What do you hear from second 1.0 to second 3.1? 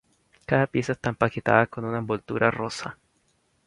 empaquetada con una envoltura rosa.